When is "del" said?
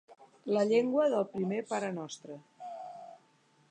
1.13-1.27